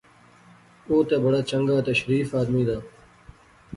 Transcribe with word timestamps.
او 0.87 0.95
تے 1.07 1.15
بڑا 1.23 1.41
چنگا 1.49 1.77
تے 1.85 1.93
شریف 1.99 2.29
آدمی 2.41 2.63
دا 2.67 2.77